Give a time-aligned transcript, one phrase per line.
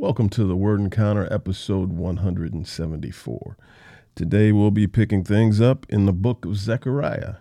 [0.00, 3.56] Welcome to the Word Encounter, episode 174.
[4.14, 7.38] Today we'll be picking things up in the book of Zechariah.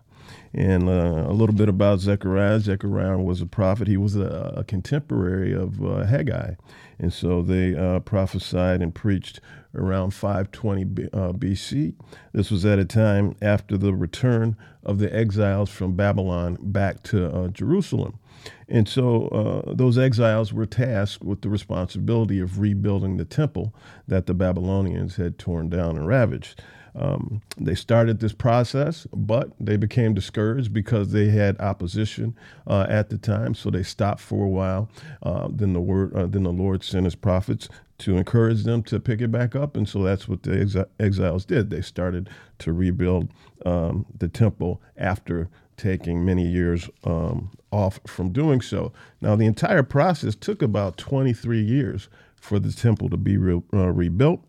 [0.54, 2.60] And uh, a little bit about Zechariah.
[2.60, 3.88] Zechariah was a prophet.
[3.88, 6.56] He was a, a contemporary of uh, Haggai.
[7.00, 9.40] And so they uh, prophesied and preached
[9.76, 11.94] around 520 B, uh, BC.
[12.34, 17.28] This was at a time after the return of the exiles from Babylon back to
[17.28, 18.20] uh, Jerusalem.
[18.68, 23.74] And so uh, those exiles were tasked with the responsibility of rebuilding the temple
[24.08, 26.62] that the Babylonians had torn down and ravaged.
[26.98, 32.36] Um, they started this process, but they became discouraged because they had opposition
[32.68, 33.56] uh, at the time.
[33.56, 34.90] So they stopped for a while.
[35.24, 39.00] Uh, then the word, uh, then the Lord sent His prophets to encourage them to
[39.00, 41.70] pick it back up, and so that's what the exi- exiles did.
[41.70, 42.30] They started
[42.60, 43.30] to rebuild
[43.66, 48.92] um, the temple after taking many years um, off from doing so.
[49.22, 53.92] Now, the entire process took about 23 years for the temple to be re- uh,
[53.92, 54.44] rebuilt.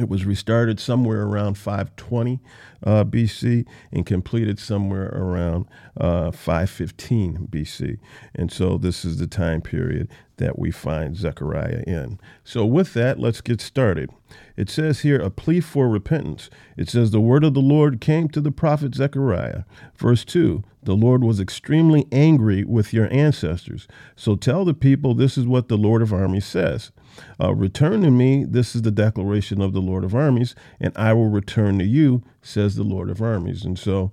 [0.00, 2.40] It was restarted somewhere around 520
[2.82, 5.66] uh, BC and completed somewhere around
[5.98, 7.98] uh, 515 BC.
[8.34, 10.08] And so this is the time period
[10.38, 12.18] that we find Zechariah in.
[12.42, 14.10] So, with that, let's get started.
[14.56, 16.48] It says here a plea for repentance.
[16.76, 19.64] It says, The word of the Lord came to the prophet Zechariah.
[19.96, 23.86] Verse 2 The Lord was extremely angry with your ancestors.
[24.16, 26.92] So tell the people, this is what the Lord of armies says.
[27.40, 31.12] Uh, return to me, this is the declaration of the Lord of armies, and I
[31.12, 33.64] will return to you, says the Lord of armies.
[33.64, 34.12] And so,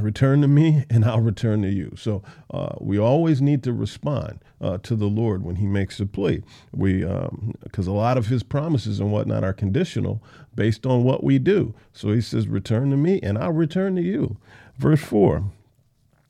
[0.00, 1.94] return to me, and I'll return to you.
[1.96, 6.06] So, uh, we always need to respond uh, to the Lord when He makes a
[6.06, 6.42] plea.
[6.72, 7.04] We,
[7.62, 10.22] because um, a lot of His promises and whatnot are conditional
[10.54, 11.74] based on what we do.
[11.92, 14.36] So He says, "Return to me, and I'll return to you."
[14.78, 15.44] Verse four.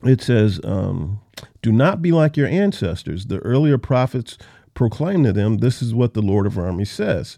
[0.05, 1.21] It says, um,
[1.61, 4.39] "Do not be like your ancestors, the earlier prophets."
[4.79, 7.37] Proclaim to them, This is what the Lord of armies says.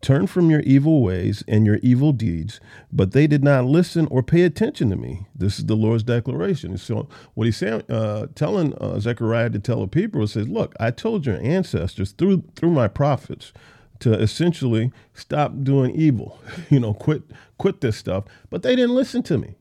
[0.00, 2.58] Turn from your evil ways and your evil deeds.
[2.90, 5.28] But they did not listen or pay attention to me.
[5.32, 6.76] This is the Lord's declaration.
[6.78, 10.90] So, what he's saying, uh, telling uh, Zechariah to tell the people, says, Look, I
[10.90, 13.52] told your ancestors through, through my prophets
[14.00, 17.22] to essentially stop doing evil, you know, quit,
[17.56, 18.24] quit this stuff.
[18.50, 19.54] But they didn't listen to me.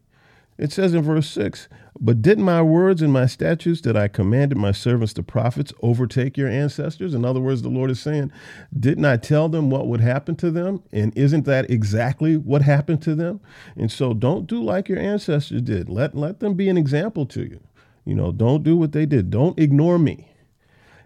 [0.57, 1.69] It says in verse 6
[2.01, 6.37] But didn't my words and my statutes that I commanded my servants the prophets overtake
[6.37, 7.13] your ancestors?
[7.13, 8.31] In other words, the Lord is saying,
[8.77, 10.81] Didn't I tell them what would happen to them?
[10.93, 13.41] And isn't that exactly what happened to them?
[13.75, 15.89] And so don't do like your ancestors did.
[15.89, 17.59] Let, let them be an example to you.
[18.05, 19.29] You know, don't do what they did.
[19.29, 20.29] Don't ignore me.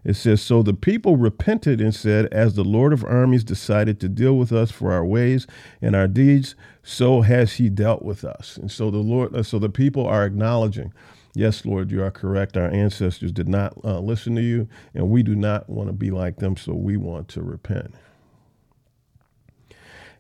[0.04, 4.10] It says, So the people repented and said, As the Lord of armies decided to
[4.10, 5.48] deal with us for our ways
[5.82, 8.58] and our deeds, so has he dealt with us.
[8.58, 10.94] And so the Lord, uh, so the people are acknowledging,
[11.36, 12.58] Yes, Lord, you are correct.
[12.58, 16.12] Our ancestors did not uh, listen to you, and we do not want to be
[16.12, 17.96] like them, so we want to repent.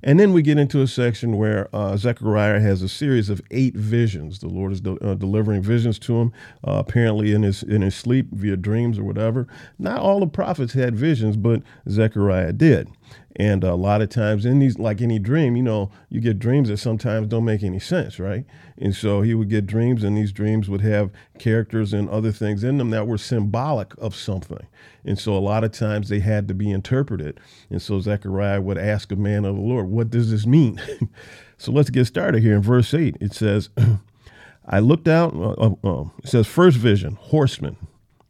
[0.03, 3.73] And then we get into a section where uh, Zechariah has a series of eight
[3.75, 4.39] visions.
[4.39, 6.33] The Lord is de- uh, delivering visions to him,
[6.67, 9.47] uh, apparently in his in his sleep via dreams or whatever.
[9.79, 12.89] Not all the prophets had visions, but Zechariah did.
[13.35, 16.69] And a lot of times in these, like any dream, you know, you get dreams
[16.69, 18.45] that sometimes don't make any sense, right?
[18.77, 22.63] And so he would get dreams, and these dreams would have characters and other things
[22.63, 24.67] in them that were symbolic of something.
[25.03, 27.39] And so a lot of times they had to be interpreted.
[27.71, 30.79] And so Zechariah would ask a man of the Lord, What does this mean?
[31.57, 33.17] so let's get started here in verse 8.
[33.19, 33.69] It says,
[34.65, 37.77] I looked out, uh, uh, uh, it says, first vision, horsemen.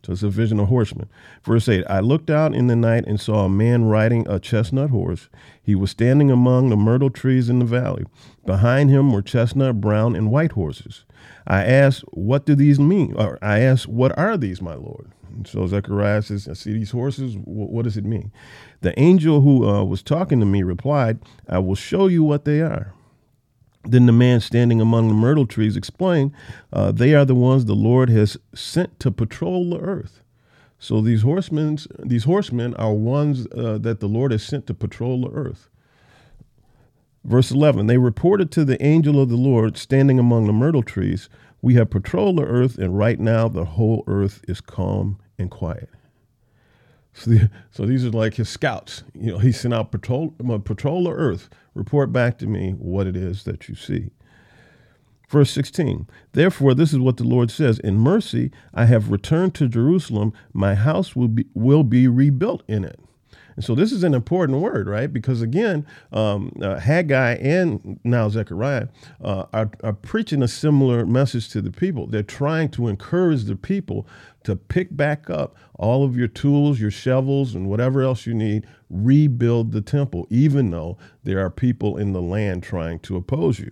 [0.05, 1.09] So it's a vision of horsemen.
[1.43, 4.89] Verse 8 I looked out in the night and saw a man riding a chestnut
[4.89, 5.29] horse.
[5.61, 8.05] He was standing among the myrtle trees in the valley.
[8.45, 11.05] Behind him were chestnut, brown, and white horses.
[11.47, 13.15] I asked, What do these mean?
[13.15, 15.09] Or I asked, What are these, my Lord?
[15.33, 17.35] And so Zechariah says, I see these horses.
[17.43, 18.31] What does it mean?
[18.81, 22.61] The angel who uh, was talking to me replied, I will show you what they
[22.61, 22.93] are.
[23.85, 26.31] Then the man standing among the myrtle trees explained,
[26.71, 30.21] uh, They are the ones the Lord has sent to patrol the earth.
[30.79, 35.21] So these horsemen, these horsemen are ones uh, that the Lord has sent to patrol
[35.21, 35.69] the earth.
[37.23, 41.29] Verse 11 They reported to the angel of the Lord standing among the myrtle trees,
[41.61, 45.89] We have patrolled the earth, and right now the whole earth is calm and quiet.
[47.13, 49.03] So, the, so these are like his scouts.
[49.13, 50.31] You know, he sent out patrol,
[50.63, 51.49] patrol the earth.
[51.75, 54.09] Report back to me what it is that you see.
[55.29, 59.67] Verse 16, therefore, this is what the Lord says In mercy, I have returned to
[59.67, 60.31] Jerusalem.
[60.53, 62.99] My house will be, will be rebuilt in it.
[63.55, 65.11] And so this is an important word, right?
[65.11, 68.87] Because again, um, uh, Haggai and now Zechariah
[69.23, 72.07] uh, are, are preaching a similar message to the people.
[72.07, 74.07] They're trying to encourage the people
[74.43, 78.65] to pick back up all of your tools, your shovels, and whatever else you need,
[78.89, 83.71] rebuild the temple, even though there are people in the land trying to oppose you.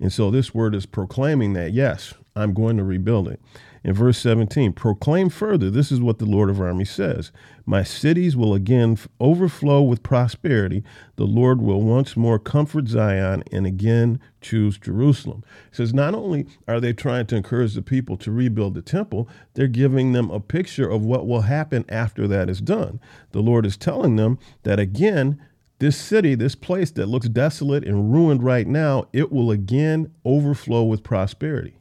[0.00, 3.40] And so this word is proclaiming that, yes, I'm going to rebuild it.
[3.84, 7.30] In verse 17, proclaim further, this is what the Lord of armies says
[7.64, 10.82] My cities will again overflow with prosperity.
[11.16, 15.44] The Lord will once more comfort Zion and again choose Jerusalem.
[15.70, 19.28] It says, not only are they trying to encourage the people to rebuild the temple,
[19.52, 23.00] they're giving them a picture of what will happen after that is done.
[23.30, 25.40] The Lord is telling them that again,
[25.78, 30.82] this city, this place that looks desolate and ruined right now, it will again overflow
[30.84, 31.78] with prosperity.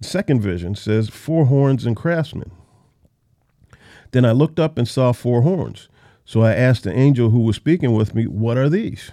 [0.00, 2.50] Second vision says, Four horns and craftsmen.
[4.12, 5.88] Then I looked up and saw four horns.
[6.24, 9.12] So I asked the angel who was speaking with me, What are these?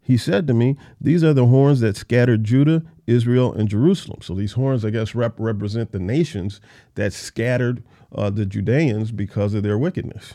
[0.00, 4.20] He said to me, These are the horns that scattered Judah, Israel, and Jerusalem.
[4.22, 6.60] So these horns, I guess, rep- represent the nations
[6.94, 7.82] that scattered
[8.14, 10.34] uh, the Judeans because of their wickedness.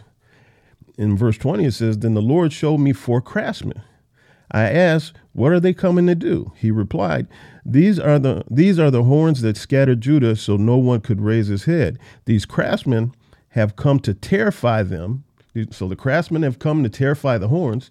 [0.97, 3.81] In verse 20, it says, Then the Lord showed me four craftsmen.
[4.51, 6.53] I asked, What are they coming to do?
[6.55, 7.27] He replied,
[7.65, 11.47] These are the these are the horns that scattered Judah so no one could raise
[11.47, 11.99] his head.
[12.25, 13.13] These craftsmen
[13.49, 15.23] have come to terrify them.
[15.71, 17.89] So the craftsmen have come to terrify the horns,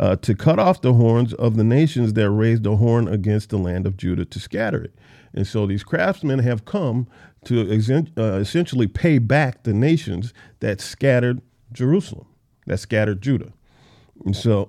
[0.00, 3.58] uh, to cut off the horns of the nations that raised a horn against the
[3.58, 4.94] land of Judah to scatter it.
[5.32, 7.06] And so these craftsmen have come
[7.44, 7.60] to
[8.18, 11.40] uh, essentially pay back the nations that scattered
[11.72, 12.26] Jerusalem,
[12.66, 13.52] that scattered Judah.
[14.24, 14.68] And so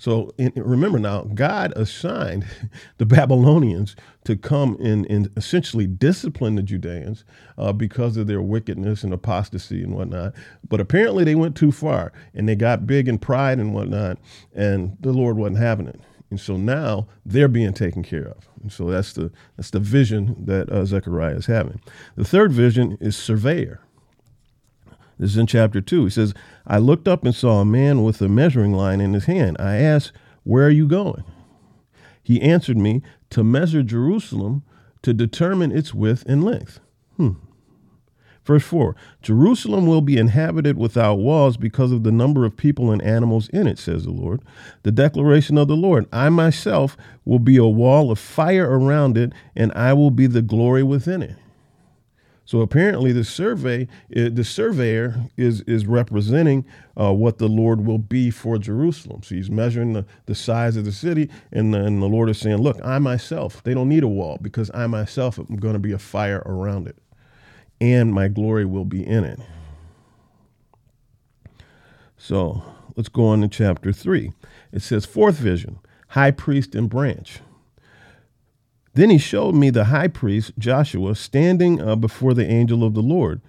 [0.00, 2.46] So in, remember now, God assigned
[2.96, 3.94] the Babylonians
[4.24, 7.22] to come in and essentially discipline the Judeans
[7.58, 10.32] uh, because of their wickedness and apostasy and whatnot.
[10.66, 14.16] But apparently they went too far and they got big in pride and whatnot,
[14.54, 16.00] and the Lord wasn't having it.
[16.30, 18.48] And so now they're being taken care of.
[18.62, 21.78] And so that's the that's the vision that uh, Zechariah is having.
[22.16, 23.82] The third vision is surveyor.
[25.20, 26.04] This is in chapter 2.
[26.04, 26.32] He says,
[26.66, 29.58] I looked up and saw a man with a measuring line in his hand.
[29.60, 30.12] I asked,
[30.44, 31.24] Where are you going?
[32.22, 34.62] He answered me, To measure Jerusalem
[35.02, 36.80] to determine its width and length.
[37.18, 37.32] Hmm.
[38.46, 43.02] Verse 4 Jerusalem will be inhabited without walls because of the number of people and
[43.02, 44.40] animals in it, says the Lord.
[44.84, 46.96] The declaration of the Lord I myself
[47.26, 51.22] will be a wall of fire around it, and I will be the glory within
[51.22, 51.36] it.
[52.50, 56.64] So apparently, the survey, eh, the surveyor is is representing
[57.00, 59.22] uh, what the Lord will be for Jerusalem.
[59.22, 62.38] So he's measuring the, the size of the city, and the, and the Lord is
[62.38, 65.78] saying, "Look, I myself, they don't need a wall because I myself am going to
[65.78, 66.96] be a fire around it,
[67.80, 69.38] and my glory will be in it."
[72.18, 72.64] So
[72.96, 74.32] let's go on to chapter three.
[74.72, 77.38] It says, fourth vision, high priest and branch.
[78.94, 83.02] Then he showed me the high priest, Joshua, standing uh, before the angel of the
[83.02, 83.40] Lord.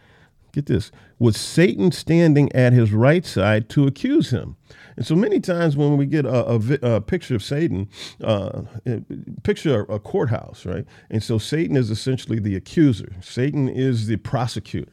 [0.52, 4.58] Get this, with Satan standing at his right side to accuse him.
[4.98, 7.90] And so many times when we get a, a, a picture of Satan,
[8.22, 8.64] uh,
[9.44, 10.86] picture a courthouse, right?
[11.10, 14.92] And so Satan is essentially the accuser, Satan is the prosecutor.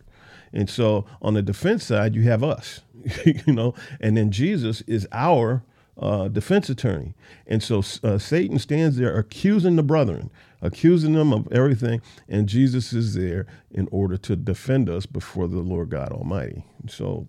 [0.53, 2.81] And so on the defense side, you have us,
[3.25, 5.63] you know, and then Jesus is our
[5.99, 7.15] uh, defense attorney.
[7.47, 10.31] And so uh, Satan stands there accusing the brethren,
[10.63, 15.61] accusing them of everything, and Jesus is there in order to defend us before the
[15.61, 16.65] Lord God Almighty.
[16.89, 17.29] So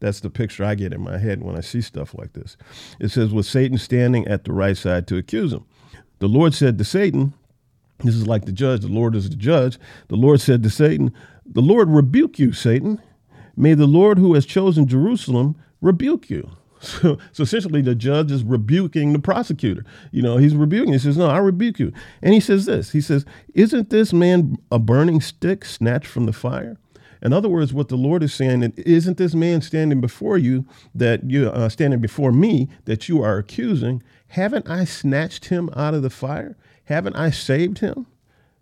[0.00, 2.56] that's the picture I get in my head when I see stuff like this.
[3.00, 5.64] It says, with Satan standing at the right side to accuse him.
[6.20, 7.34] The Lord said to Satan,
[8.04, 9.78] this is like the judge, the Lord is the judge.
[10.08, 11.12] The Lord said to Satan,
[11.44, 13.02] The Lord rebuke you, Satan.
[13.56, 16.48] May the Lord who has chosen Jerusalem rebuke you.
[16.80, 19.84] So, so essentially, the judge is rebuking the prosecutor.
[20.12, 20.92] You know, he's rebuking.
[20.92, 21.92] He says, "No, I rebuke you."
[22.22, 22.90] And he says this.
[22.90, 26.76] He says, "Isn't this man a burning stick snatched from the fire?"
[27.20, 31.28] In other words, what the Lord is saying, isn't this man standing before you that
[31.28, 34.02] you uh, standing before me that you are accusing?
[34.28, 36.56] Haven't I snatched him out of the fire?
[36.84, 38.06] Haven't I saved him?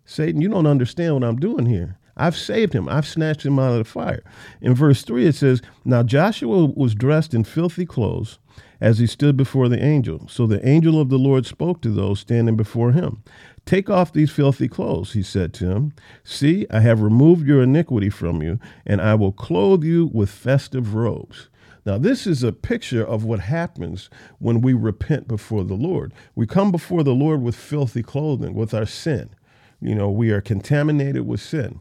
[0.05, 1.97] Satan, you don't understand what I'm doing here.
[2.17, 2.89] I've saved him.
[2.89, 4.23] I've snatched him out of the fire.
[4.61, 8.39] In verse 3, it says, Now Joshua was dressed in filthy clothes
[8.81, 10.27] as he stood before the angel.
[10.27, 13.23] So the angel of the Lord spoke to those standing before him.
[13.65, 15.93] Take off these filthy clothes, he said to him.
[16.23, 20.93] See, I have removed your iniquity from you, and I will clothe you with festive
[20.95, 21.49] robes.
[21.85, 24.09] Now, this is a picture of what happens
[24.39, 26.13] when we repent before the Lord.
[26.35, 29.29] We come before the Lord with filthy clothing, with our sin.
[29.79, 31.79] You know, we are contaminated with sin.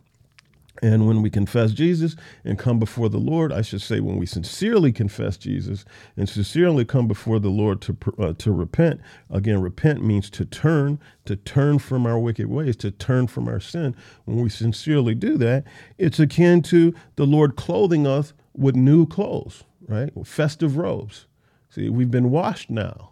[0.83, 4.26] And when we confess Jesus and come before the Lord, I should say, when we
[4.26, 5.85] sincerely confess Jesus
[6.16, 9.00] and sincerely come before the Lord to uh, to repent.
[9.30, 13.61] Again, repent means to turn, to turn from our wicked ways, to turn from our
[13.61, 13.97] sin.
[14.25, 15.64] When we sincerely do that,
[15.99, 20.11] it's akin to the Lord clothing us with new clothes, right?
[20.25, 21.26] Festive robes.
[21.71, 23.11] See, we've been washed now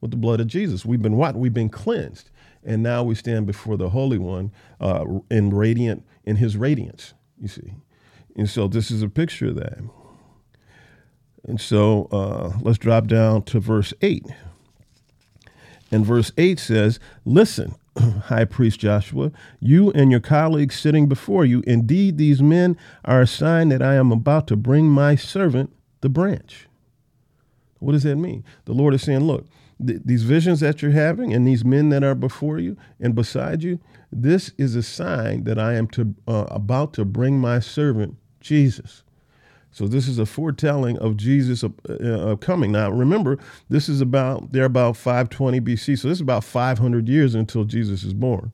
[0.00, 0.84] with the blood of Jesus.
[0.84, 1.36] We've been what?
[1.36, 2.30] We've been cleansed
[2.64, 7.14] and now we stand before the Holy One uh, in radiant in His radiance.
[7.40, 7.74] You see,
[8.36, 9.78] and so this is a picture of that.
[11.44, 14.26] And so uh, let's drop down to verse eight.
[15.90, 21.62] And verse eight says, "Listen." High Priest Joshua, you and your colleagues sitting before you,
[21.66, 26.08] indeed, these men are a sign that I am about to bring my servant the
[26.08, 26.68] branch.
[27.80, 28.44] What does that mean?
[28.64, 29.46] The Lord is saying, Look,
[29.86, 33.62] th- these visions that you're having and these men that are before you and beside
[33.62, 38.16] you, this is a sign that I am to uh, about to bring my servant
[38.40, 39.04] Jesus.
[39.70, 42.72] So this is a foretelling of Jesus uh, uh, coming.
[42.72, 43.38] Now remember,
[43.70, 48.04] this is about they're about 520 BC, so this is about 500 years until Jesus
[48.04, 48.52] is born.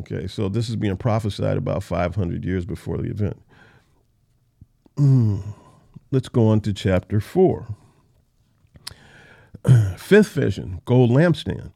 [0.00, 3.40] Okay, so this is being prophesied about 500 years before the event.
[6.10, 7.66] Let's go on to chapter four.
[9.96, 11.72] Fifth vision, gold lampstand.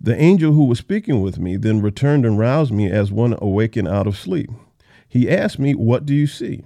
[0.00, 3.88] The angel who was speaking with me then returned and roused me as one awakened
[3.88, 4.50] out of sleep.
[5.08, 6.64] He asked me, What do you see?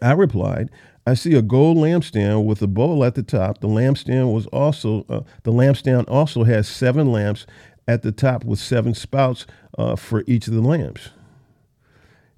[0.00, 0.70] I replied,
[1.06, 3.60] I see a gold lampstand with a bowl at the top.
[3.60, 7.46] The lampstand was also uh, the lampstand also has seven lamps
[7.86, 9.46] at the top with seven spouts
[9.78, 11.10] uh, for each of the lamps.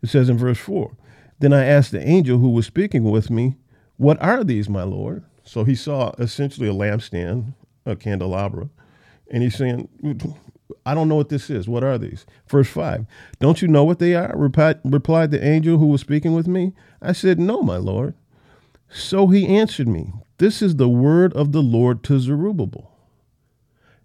[0.02, 0.96] It says in verse four.
[1.40, 3.56] Then I asked the angel who was speaking with me,
[3.96, 7.54] "What are these, my lord?" So he saw essentially a lampstand,
[7.84, 8.68] a candelabra,
[9.32, 9.88] and he's saying,
[10.86, 11.68] I don't know what this is.
[11.68, 12.24] What are these?
[12.46, 13.04] Verse 5
[13.40, 14.32] Don't you know what they are?
[14.36, 16.72] Replied, replied the angel who was speaking with me.
[17.02, 18.14] I said, No, my Lord.
[18.88, 22.88] So he answered me, This is the word of the Lord to Zerubbabel.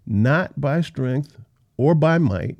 [0.04, 1.38] Not by strength
[1.76, 2.56] or by might,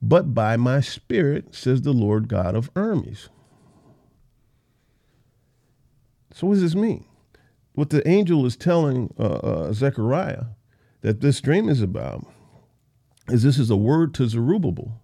[0.00, 3.30] but by my spirit, says the Lord God of armies.
[6.32, 7.04] So, what does this mean?
[7.78, 10.46] What the angel is telling uh, uh, Zechariah
[11.02, 12.26] that this dream is about
[13.28, 15.00] is this is a word to Zerubbabel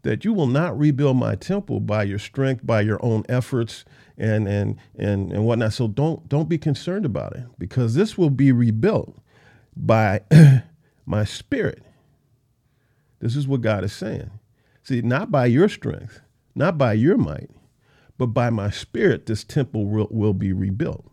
[0.00, 3.84] that you will not rebuild my temple by your strength, by your own efforts,
[4.16, 5.74] and and and and whatnot.
[5.74, 9.14] So don't don't be concerned about it because this will be rebuilt
[9.76, 10.22] by
[11.04, 11.82] my spirit.
[13.18, 14.30] This is what God is saying.
[14.84, 16.22] See, not by your strength,
[16.54, 17.50] not by your might,
[18.16, 21.04] but by my spirit, this temple will, will be rebuilt.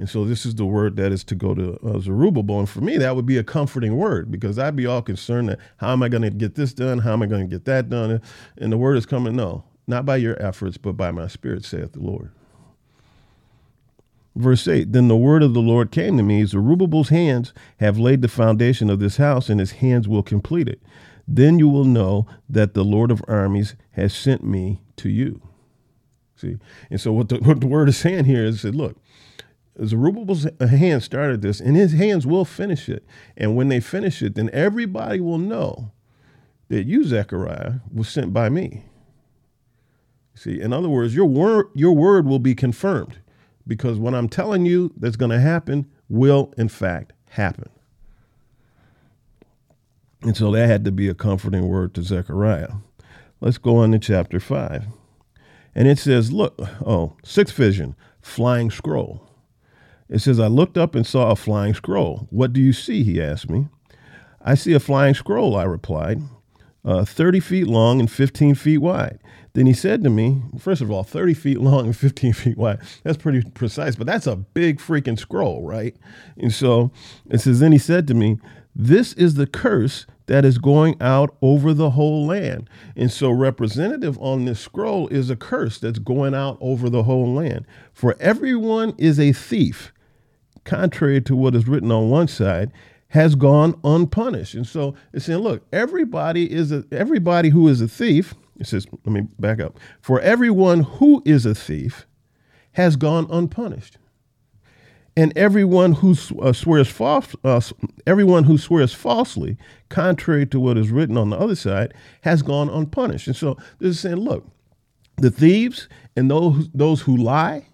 [0.00, 2.60] And so this is the word that is to go to uh, Zerubbabel.
[2.60, 5.58] And for me, that would be a comforting word because I'd be all concerned that
[5.76, 7.00] how am I going to get this done?
[7.00, 8.22] How am I going to get that done?
[8.56, 11.92] And the word is coming, no, not by your efforts, but by my spirit, saith
[11.92, 12.30] the Lord.
[14.34, 18.22] Verse 8 Then the word of the Lord came to me Zerubbabel's hands have laid
[18.22, 20.80] the foundation of this house, and his hands will complete it.
[21.28, 25.42] Then you will know that the Lord of armies has sent me to you.
[26.36, 26.56] See?
[26.88, 28.96] And so what the, what the word is saying here is look,
[29.84, 33.04] Zerubbabel's hand started this, and his hands will finish it.
[33.36, 35.92] And when they finish it, then everybody will know
[36.68, 38.84] that you, Zechariah, was sent by me.
[40.34, 43.18] See, in other words, your word, your word will be confirmed
[43.66, 47.68] because what I'm telling you that's going to happen will, in fact, happen.
[50.22, 52.72] And so that had to be a comforting word to Zechariah.
[53.40, 54.86] Let's go on to chapter 5.
[55.74, 59.29] And it says, Look, oh, sixth vision, flying scroll.
[60.10, 62.26] It says, I looked up and saw a flying scroll.
[62.30, 63.04] What do you see?
[63.04, 63.68] He asked me.
[64.42, 66.20] I see a flying scroll, I replied,
[66.84, 69.20] uh, 30 feet long and 15 feet wide.
[69.52, 72.80] Then he said to me, first of all, 30 feet long and 15 feet wide.
[73.04, 75.94] That's pretty precise, but that's a big freaking scroll, right?
[76.36, 76.90] And so
[77.28, 78.38] it says, then he said to me,
[78.74, 82.70] This is the curse that is going out over the whole land.
[82.96, 87.34] And so, representative on this scroll is a curse that's going out over the whole
[87.34, 87.66] land.
[87.92, 89.92] For everyone is a thief
[90.64, 92.72] contrary to what is written on one side,
[93.08, 94.54] has gone unpunished.
[94.54, 98.34] And so it's saying, look, everybody is a, everybody who is a thief.
[98.58, 99.78] It says, let me back up.
[100.00, 102.06] For everyone who is a thief
[102.72, 103.98] has gone unpunished.
[105.16, 107.60] And everyone who uh, swears false, uh,
[108.06, 109.56] everyone who swears falsely,
[109.88, 113.26] contrary to what is written on the other side, has gone unpunished.
[113.26, 114.46] And so this is saying, look,
[115.16, 117.66] the thieves and those those who lie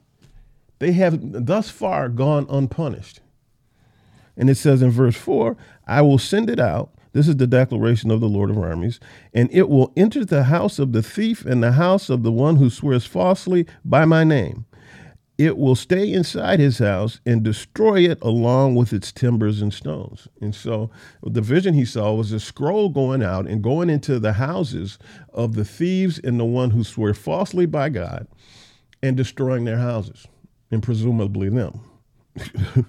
[0.79, 3.21] they have thus far gone unpunished.
[4.37, 5.57] And it says in verse 4
[5.87, 9.01] I will send it out This is the declaration of the Lord of armies.
[9.33, 12.57] And it will enter the house of the thief and the house of the one
[12.57, 14.67] who swears falsely by my name.
[15.39, 20.29] It will stay inside his house and destroy it along with its timbers and stones.
[20.41, 20.91] And so
[21.23, 24.99] the vision he saw was a scroll going out and going into the houses
[25.35, 28.27] of the thieves and the one who swear falsely by God
[29.03, 30.27] and destroying their houses
[30.71, 31.81] and presumably them.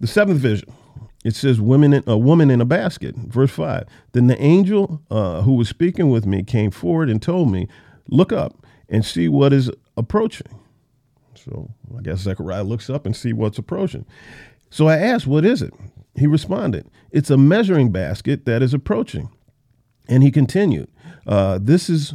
[0.00, 0.72] the seventh vision
[1.24, 3.16] it says women in, a woman in a basket.
[3.16, 7.50] Verse 5 then the angel uh, who was speaking with me came forward and told
[7.50, 7.68] me
[8.08, 10.60] look up and see what is approaching
[11.34, 14.06] so i guess zechariah looks up and see what's approaching.
[14.70, 15.74] So i asked what is it?
[16.14, 19.30] He responded it's a measuring basket that is approaching.
[20.08, 20.88] And he continued
[21.26, 22.14] uh, this is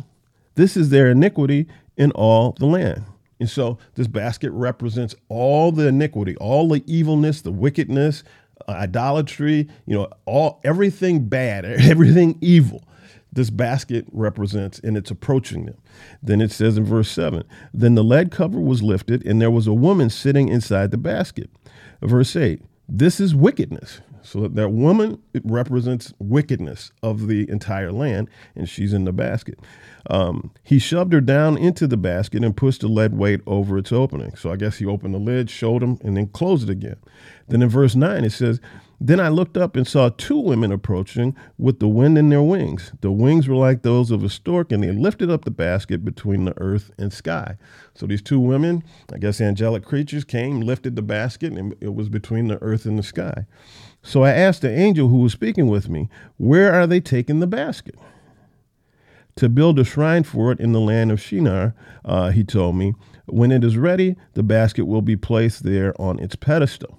[0.55, 3.03] this is their iniquity in all the land
[3.41, 8.23] and so this basket represents all the iniquity, all the evilness, the wickedness,
[8.67, 12.83] uh, idolatry, you know, all everything bad, everything evil.
[13.33, 15.77] This basket represents and it's approaching them.
[16.21, 17.43] Then it says in verse 7
[17.73, 21.49] Then the lead cover was lifted, and there was a woman sitting inside the basket.
[22.03, 24.01] Verse 8 This is wickedness.
[24.23, 29.59] So that woman represents wickedness of the entire land, and she's in the basket.
[30.09, 33.91] Um, he shoved her down into the basket and pushed the lead weight over its
[33.91, 34.35] opening.
[34.35, 36.97] So I guess he opened the lid, showed him, and then closed it again.
[37.47, 38.59] Then in verse 9, it says,
[38.99, 42.93] Then I looked up and saw two women approaching with the wind in their wings.
[43.01, 46.45] The wings were like those of a stork, and they lifted up the basket between
[46.45, 47.57] the earth and sky.
[47.93, 52.09] So these two women, I guess angelic creatures, came, lifted the basket, and it was
[52.09, 53.45] between the earth and the sky.
[54.03, 57.47] So I asked the angel who was speaking with me, Where are they taking the
[57.47, 57.95] basket?
[59.35, 61.73] to build a shrine for it in the land of Shinar,
[62.05, 62.93] uh, he told me.
[63.27, 66.97] When it is ready, the basket will be placed there on its pedestal.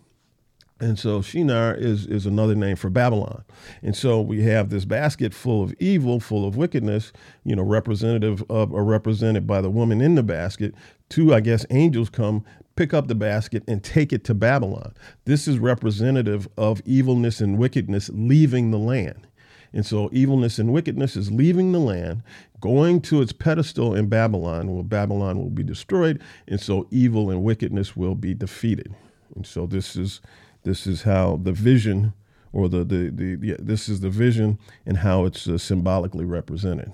[0.80, 3.44] And so Shinar is, is another name for Babylon.
[3.82, 7.12] And so we have this basket full of evil, full of wickedness,
[7.44, 10.74] you know, representative of or represented by the woman in the basket.
[11.08, 12.44] Two, I guess, angels come,
[12.76, 14.92] pick up the basket, and take it to Babylon.
[15.24, 19.26] This is representative of evilness and wickedness leaving the land.
[19.74, 22.22] And so evilness and wickedness is leaving the land,
[22.60, 27.42] going to its pedestal in Babylon, where Babylon will be destroyed, and so evil and
[27.42, 28.94] wickedness will be defeated.
[29.34, 30.20] And so this is
[30.64, 32.12] this is how the vision,
[32.52, 36.92] or the the, the, this is the vision and how it's uh, symbolically represented.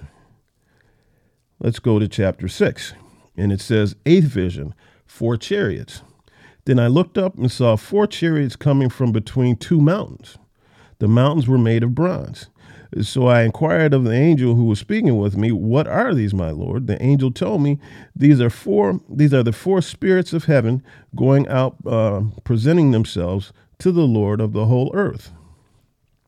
[1.58, 2.94] Let's go to chapter six,
[3.36, 4.72] and it says eighth vision,
[5.08, 6.02] four chariots.
[6.64, 10.38] Then I looked up and saw four chariots coming from between two mountains.
[11.00, 12.46] The mountains were made of bronze
[13.02, 16.50] so I inquired of the angel who was speaking with me, What are these, my
[16.50, 16.86] Lord?
[16.86, 17.78] The angel told me,
[18.16, 20.82] These are four these are the four spirits of heaven
[21.14, 25.32] going out uh, presenting themselves to the Lord of the whole earth.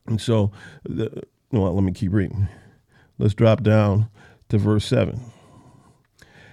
[0.06, 0.50] And so
[0.84, 2.48] the, well, let me keep reading.
[3.18, 4.08] Let's drop down
[4.50, 5.20] to verse 7.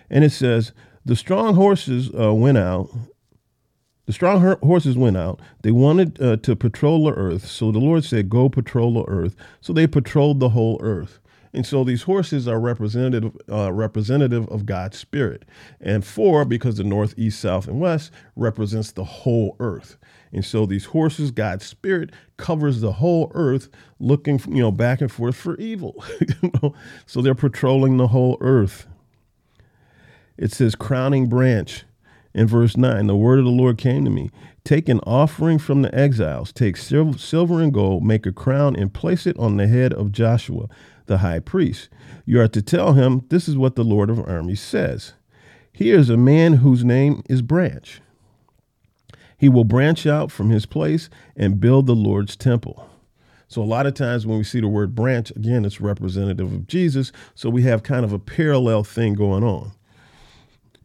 [0.10, 0.72] And it says,
[1.08, 2.90] The strong horses uh, went out
[4.08, 5.42] the strong horses went out.
[5.64, 7.46] They wanted uh, to patrol the earth.
[7.46, 9.36] So the Lord said, Go patrol the earth.
[9.60, 11.20] So they patrolled the whole earth.
[11.54, 15.44] And so these horses are representative uh, representative of God's spirit.
[15.82, 19.98] And four, because the north, east, south, and west represents the whole earth.
[20.32, 23.68] And so these horses, God's spirit covers the whole earth,
[24.00, 26.02] looking you know back and forth for evil.
[27.06, 28.88] so they're patrolling the whole earth.
[30.38, 31.84] It says crowning branch
[32.38, 34.30] in verse 9, the word of the Lord came to me
[34.64, 39.26] Take an offering from the exiles, take silver and gold, make a crown, and place
[39.26, 40.68] it on the head of Joshua,
[41.08, 41.90] the high priest.
[42.26, 45.14] You are to tell him, This is what the Lord of armies says.
[45.74, 48.02] Here is a man whose name is Branch.
[49.40, 52.88] He will branch out from his place and build the Lord's temple.
[53.48, 56.68] So, a lot of times when we see the word branch, again, it's representative of
[56.68, 57.12] Jesus.
[57.34, 59.72] So, we have kind of a parallel thing going on.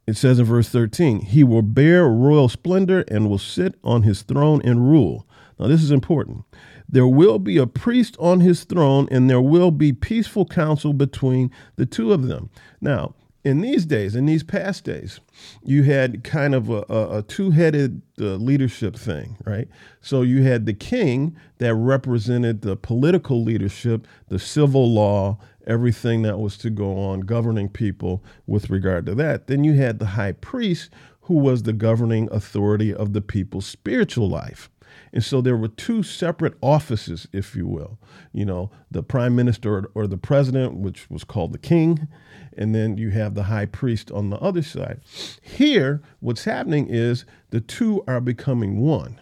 [0.06, 4.22] It says in verse 13, He will bear royal splendor and will sit on his
[4.22, 5.26] throne and rule.
[5.58, 6.44] Now, this is important.
[6.88, 11.50] There will be a priest on his throne, and there will be peaceful counsel between
[11.76, 12.50] the two of them.
[12.80, 15.20] Now, in these days, in these past days,
[15.64, 19.68] you had kind of a, a, a two headed uh, leadership thing, right?
[20.00, 26.38] So you had the king that represented the political leadership, the civil law, everything that
[26.38, 29.46] was to go on governing people with regard to that.
[29.46, 30.90] Then you had the high priest,
[31.22, 34.68] who was the governing authority of the people's spiritual life.
[35.12, 37.98] And so there were two separate offices, if you will.
[38.32, 42.08] You know, the prime minister or, the president, which was called the king,
[42.56, 45.00] and then you have the high priest on the other side.
[45.40, 49.20] Here, what's happening is the two are becoming one.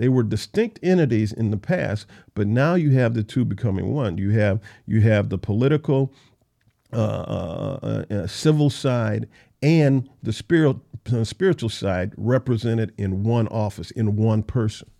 [0.00, 4.16] They were distinct entities in the past, but now you have the two becoming one.
[4.16, 6.10] You have you have the political,
[6.90, 9.28] uh, uh, uh, civil side
[9.60, 10.78] and the spirit,
[11.24, 14.90] spiritual side represented in one office, in one person.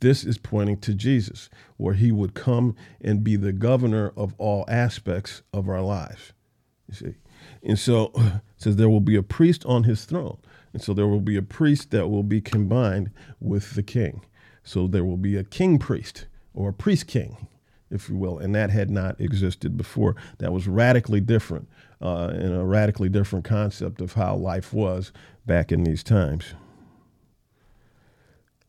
[0.00, 4.64] This is pointing to Jesus, where he would come and be the governor of all
[4.66, 6.32] aspects of our lives.
[6.88, 7.14] You see?
[7.62, 8.12] And so
[8.56, 10.38] says there will be a priest on his throne.
[10.72, 14.22] And so there will be a priest that will be combined with the king.
[14.68, 17.48] So there will be a king priest or a priest king,
[17.90, 18.38] if you will.
[18.38, 20.14] And that had not existed before.
[20.40, 21.70] That was radically different
[22.02, 25.10] uh, and a radically different concept of how life was
[25.46, 26.52] back in these times.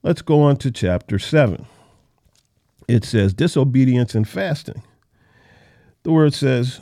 [0.02, 1.66] Let's go on to chapter 7.
[2.88, 4.82] It says disobedience and fasting.
[6.04, 6.80] The word says,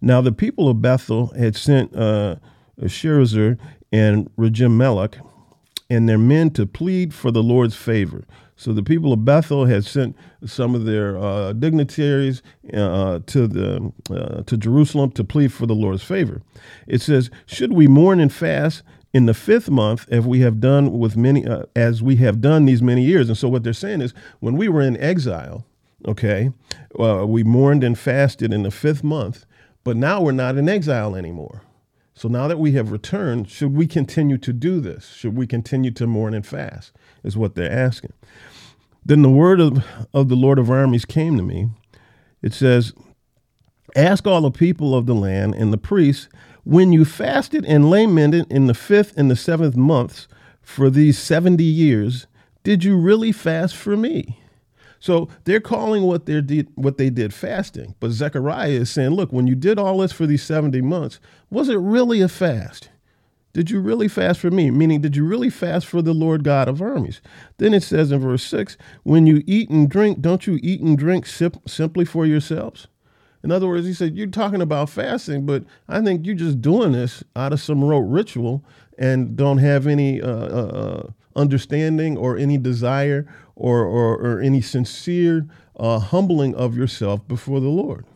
[0.00, 2.36] Now the people of Bethel had sent uh,
[2.80, 3.58] Sharezer
[3.92, 4.72] and Regem
[5.90, 8.24] and their men to plead for the Lord's favor.
[8.56, 10.16] So the people of Bethel had sent
[10.46, 12.42] some of their uh, dignitaries
[12.72, 16.40] uh, to the uh, to Jerusalem to plead for the Lord's favor.
[16.86, 20.98] It says, "Should we mourn and fast in the fifth month, as we have done
[20.98, 24.02] with many, uh, as we have done these many years?" And so what they're saying
[24.02, 25.66] is, when we were in exile,
[26.06, 26.52] okay,
[26.98, 29.46] uh, we mourned and fasted in the fifth month,
[29.82, 31.62] but now we're not in exile anymore.
[32.14, 35.10] So now that we have returned, should we continue to do this?
[35.10, 36.92] Should we continue to mourn and fast?
[37.24, 38.12] Is what they're asking.
[39.04, 41.70] Then the word of, of the Lord of armies came to me.
[42.40, 42.92] It says,
[43.96, 46.28] Ask all the people of the land and the priests,
[46.64, 50.26] when you fasted and lamented in the fifth and the seventh months
[50.62, 52.26] for these 70 years,
[52.62, 54.40] did you really fast for me?
[55.04, 57.94] So they're calling what they did what they did fasting.
[58.00, 61.68] But Zechariah is saying, look, when you did all this for these 70 months, was
[61.68, 62.88] it really a fast?
[63.52, 64.70] Did you really fast for me?
[64.70, 67.20] Meaning, did you really fast for the Lord God of armies?
[67.58, 70.96] Then it says in verse 6 when you eat and drink, don't you eat and
[70.96, 72.86] drink simply for yourselves?
[73.42, 76.92] In other words, he said, You're talking about fasting, but I think you're just doing
[76.92, 78.64] this out of some rote ritual
[78.98, 84.60] and don't have any uh, uh, uh understanding or any desire or, or, or any
[84.60, 85.46] sincere
[85.78, 88.06] uh, humbling of yourself before the Lord.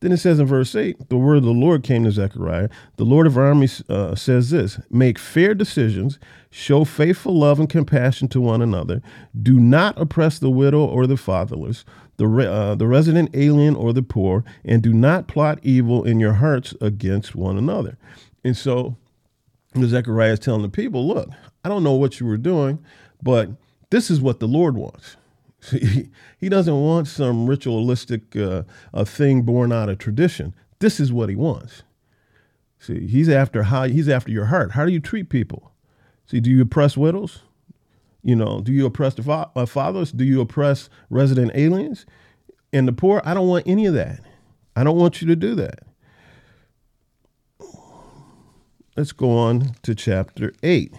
[0.00, 2.68] Then it says in verse 8, the word of the Lord came to Zechariah.
[2.96, 6.18] The Lord of armies uh, says this Make fair decisions,
[6.50, 9.00] show faithful love and compassion to one another.
[9.40, 11.84] Do not oppress the widow or the fatherless,
[12.18, 16.20] the, re- uh, the resident alien or the poor, and do not plot evil in
[16.20, 17.96] your hearts against one another.
[18.44, 18.96] And so
[19.82, 21.30] Zechariah is telling the people, Look,
[21.64, 22.84] I don't know what you were doing,
[23.22, 23.48] but
[23.90, 25.16] this is what the Lord wants.
[25.60, 30.54] See, he doesn't want some ritualistic uh, a thing born out of tradition.
[30.78, 31.82] This is what he wants.
[32.78, 34.72] See, he's after how he's after your heart.
[34.72, 35.72] How do you treat people?
[36.26, 37.40] See, do you oppress widows?
[38.22, 40.12] You know, do you oppress the fa- uh, fathers?
[40.12, 42.06] Do you oppress resident aliens
[42.72, 43.22] and the poor?
[43.24, 44.20] I don't want any of that.
[44.74, 45.80] I don't want you to do that.
[48.96, 50.92] Let's go on to chapter 8.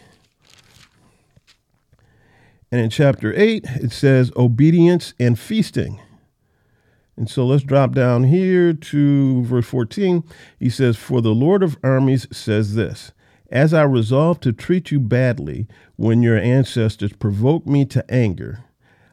[2.72, 6.02] And in chapter 8, it says obedience and feasting.
[7.16, 10.24] And so let's drop down here to verse 14.
[10.60, 13.12] He says, For the Lord of armies says this
[13.52, 18.64] As I resolved to treat you badly when your ancestors provoked me to anger,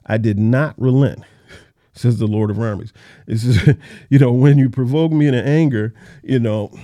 [0.04, 1.22] I did not relent,
[1.94, 2.92] says the Lord of armies.
[3.26, 3.76] This is,
[4.10, 6.76] you know, when you provoke me in anger, you know,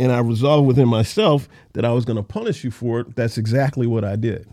[0.00, 3.38] and I resolved within myself that I was going to punish you for it, that's
[3.38, 4.48] exactly what I did.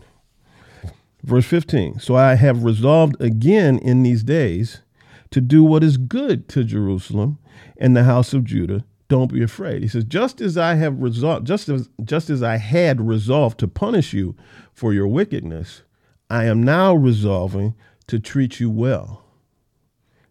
[1.24, 4.82] Verse 15 So I have resolved again in these days
[5.30, 7.38] to do what is good to Jerusalem
[7.78, 8.84] and the house of Judah.
[9.08, 9.82] Don't be afraid.
[9.82, 13.68] He says, just as I have resolved, just as just as I had resolved to
[13.68, 14.36] punish you
[14.72, 15.82] for your wickedness,
[16.28, 17.74] I am now resolving
[18.06, 19.24] to treat you well.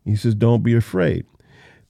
[0.05, 1.25] He says, Don't be afraid.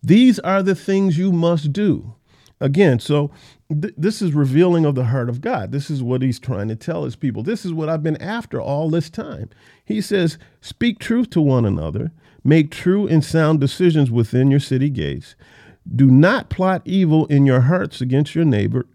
[0.02, 2.16] These are the things you must do.
[2.64, 3.30] Again, so
[3.70, 5.74] th- this is revealing of the heart of God.
[5.74, 7.44] This is what he's trying to tell his people.
[7.44, 9.50] This is what I've been after all this time.
[9.84, 14.90] He says, Speak truth to one another, make true and sound decisions within your city
[14.90, 15.36] gates.
[15.94, 18.86] Do not plot evil in your hearts against your neighbor,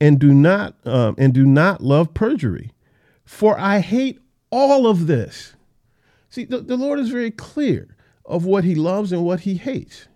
[0.00, 2.70] and do not um, and do not love perjury.
[3.24, 5.56] For I hate all of this.
[6.30, 10.06] See, the, the Lord is very clear of what he loves and what he hates.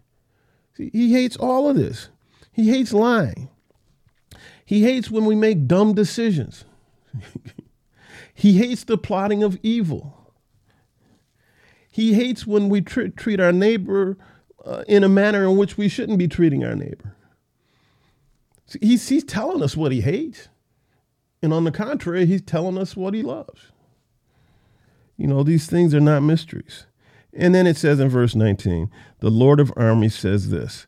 [0.76, 2.08] See, he hates all of this.
[2.52, 3.48] He hates lying.
[4.64, 6.64] He hates when we make dumb decisions.
[8.34, 10.32] he hates the plotting of evil.
[11.90, 14.16] He hates when we tr- treat our neighbor
[14.64, 17.16] uh, in a manner in which we shouldn't be treating our neighbor.
[18.80, 20.48] He's, he's telling us what he hates.
[21.42, 23.72] And on the contrary, he's telling us what he loves.
[25.16, 26.86] You know, these things are not mysteries.
[27.32, 30.86] And then it says in verse 19, the Lord of armies says this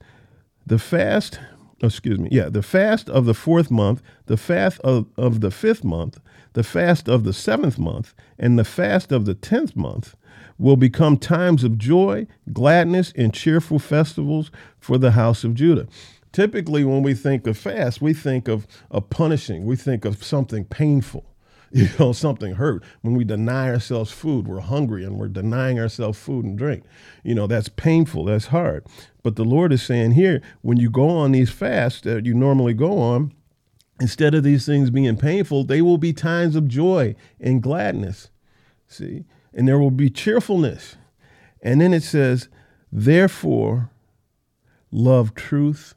[0.66, 1.40] the fast,
[1.83, 5.51] oh, excuse me, yeah, the fast of the fourth month, the fast of, of the
[5.51, 6.20] fifth month,
[6.53, 10.14] the fast of the seventh month, and the fast of the tenth month
[10.59, 15.87] will become times of joy, gladness, and cheerful festivals for the house of Judah.
[16.33, 20.64] Typically, when we think of fast, we think of, a punishing, we think of something
[20.64, 21.27] painful
[21.74, 22.85] you know, something hurt.
[23.00, 26.85] When we deny ourselves food, we're hungry and we're denying ourselves food and drink.
[27.24, 28.85] You know, that's painful, that's hard.
[29.22, 32.74] But the Lord is saying here, when you go on these fasts that you normally
[32.74, 33.32] go on,
[34.00, 38.28] instead of these things being painful, they will be times of joy and gladness.
[38.87, 39.24] See?
[39.54, 40.96] And there will be cheerfulness.
[41.62, 42.48] And then it says,
[42.90, 43.90] therefore,
[44.90, 45.94] love truth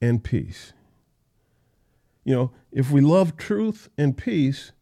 [0.00, 0.72] and peace.
[2.24, 4.72] You know, if we love truth and peace,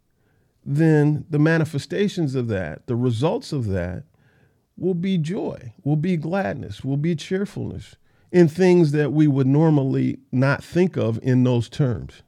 [0.76, 4.04] then the manifestations of that, the results of that,
[4.76, 7.96] will be joy, will be gladness, will be cheerfulness
[8.30, 12.22] in things that we would normally not think of in those terms.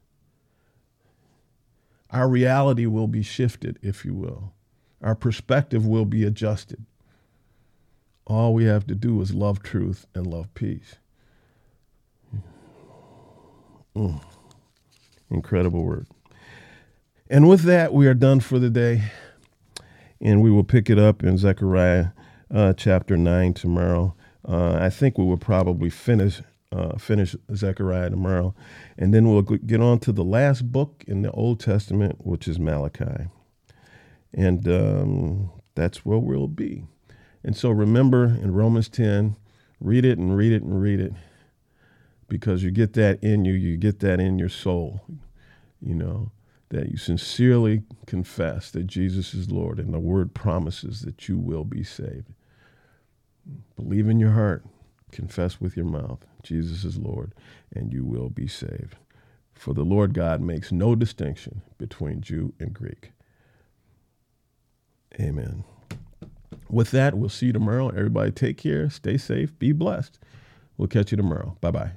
[2.11, 4.53] Our reality will be shifted, if you will.
[5.01, 6.85] Our perspective will be adjusted.
[8.27, 10.97] All we have to do is love truth and love peace.
[13.97, 14.21] Mm.
[15.31, 16.07] Incredible word.
[17.33, 19.05] And with that, we are done for the day.
[20.21, 22.09] And we will pick it up in Zechariah
[22.55, 24.15] uh, chapter 9 tomorrow.
[24.47, 26.43] Uh, I think we will probably finish
[26.73, 28.55] uh, finish Zechariah tomorrow.
[28.99, 32.59] And then we'll get on to the last book in the Old Testament, which is
[32.59, 33.29] Malachi.
[34.35, 36.85] And um, that's where we'll be.
[37.43, 39.37] And so remember in Romans 10,
[39.81, 41.15] read it and read it and read it
[42.29, 45.01] because you get that in you, you get that in your soul,
[45.81, 46.31] you know
[46.73, 51.65] that you sincerely confess that Jesus is Lord and the word promises that you will
[51.65, 52.33] be saved.
[53.77, 54.65] Believe in your heart,
[55.13, 57.35] confess with your mouth, Jesus is Lord,
[57.75, 58.97] and you will be saved.
[59.53, 63.13] For the Lord God makes no distinction between Jew and Greek.
[65.21, 65.65] Amen.
[66.71, 67.91] With that, we'll see you tomorrow.
[67.91, 70.19] Everybody take care, stay safe, be blessed.
[70.79, 71.59] We'll catch you tomorrow.
[71.61, 71.93] Bye bye.